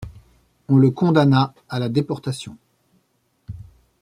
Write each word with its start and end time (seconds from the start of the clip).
On 0.67 0.77
le 0.77 0.89
condamna 0.89 1.53
à 1.69 1.77
la 1.77 1.87
déportation. 1.87 2.57